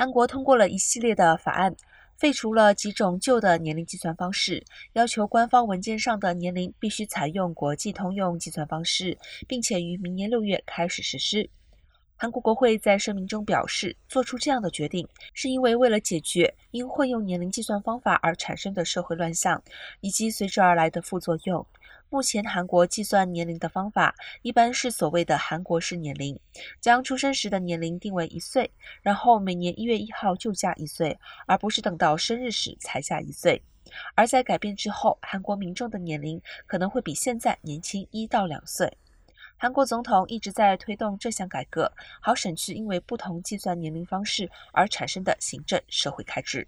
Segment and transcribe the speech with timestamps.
[0.00, 1.76] 韩国通过了一系列的法案，
[2.16, 11.50] 废除了几种旧的年龄计算方式，要求官方文件上的年龄必须采用国际通用计算方式，并且于明年六月开始实施。
[12.22, 19.62] 韩国国会在声明中表示，做出这样的决定是因为为了解决因混用年龄计算方法而产生的社会乱象
[20.02, 21.66] 以及随之而来的副作用。
[22.10, 26.38] 目前，韩国计算年龄的方法一般是所谓的韩国式年龄，
[26.78, 33.62] 将出生时的年龄定为一岁，然后每年一月一号就加一岁，而不是等到生日时才加一岁。
[34.14, 38.98] 而在改变之后，韩国民众的年龄可能会比现在年轻一到两岁。
[39.62, 41.92] 韩国总统一直在推动这项改革，
[42.22, 46.66] 好省去因为不同计算年龄方式而产生的行政社会开支。